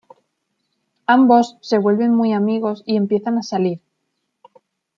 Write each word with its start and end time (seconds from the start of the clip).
Ambos 1.05 1.57
se 1.61 1.77
vuelven 1.77 2.15
muy 2.15 2.33
amigos 2.33 2.81
y 2.87 2.95
empiezan 2.95 3.37
a 3.37 3.43
salir. 3.43 3.81